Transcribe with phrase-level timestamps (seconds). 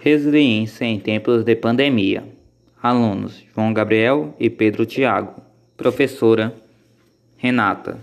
[0.00, 2.22] Resiliência em tempos de pandemia.
[2.80, 5.42] Alunos João Gabriel e Pedro Tiago.
[5.76, 6.54] Professora
[7.36, 7.98] Renata.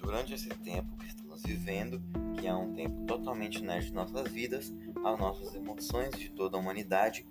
[0.00, 2.02] Durante esse tempo que estamos vivendo,
[2.36, 4.72] que é um tempo totalmente inédito de nossas vidas,
[5.04, 7.24] as nossas emoções de toda a humanidade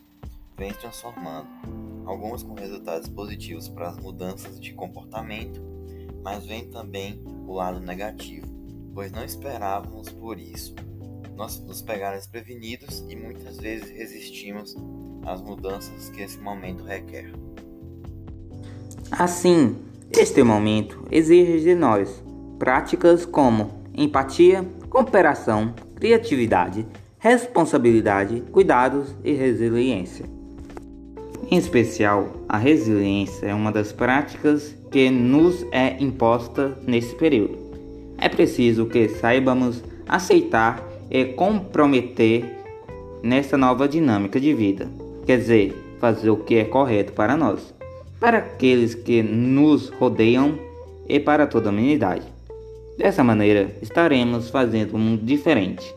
[0.58, 1.81] vêm transformando.
[2.06, 5.62] Algumas com resultados positivos para as mudanças de comportamento,
[6.24, 8.48] mas vem também o lado negativo,
[8.94, 10.76] pois não esperávamos por isso.
[11.36, 14.76] Nós nos pegaram desprevenidos e muitas vezes resistimos
[15.26, 17.32] às mudanças que esse momento requer.
[19.12, 19.76] Assim,
[20.12, 22.24] este momento exige de nós
[22.60, 26.86] práticas como empatia, cooperação, criatividade,
[27.18, 30.41] responsabilidade, cuidados e resiliência.
[31.54, 37.58] Em especial, a resiliência é uma das práticas que nos é imposta nesse período.
[38.18, 42.46] É preciso que saibamos aceitar e comprometer
[43.22, 44.88] nessa nova dinâmica de vida,
[45.26, 47.74] quer dizer, fazer o que é correto para nós,
[48.18, 50.58] para aqueles que nos rodeiam
[51.06, 52.26] e para toda a humanidade.
[52.98, 55.94] Dessa maneira, estaremos fazendo um mundo diferente,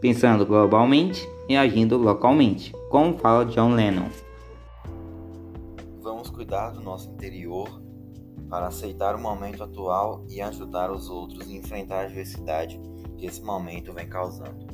[0.00, 4.31] pensando globalmente e agindo localmente, como fala John Lennon.
[6.22, 7.82] Vamos cuidar do nosso interior
[8.48, 12.80] para aceitar o momento atual e ajudar os outros a enfrentar a adversidade
[13.18, 14.71] que esse momento vem causando.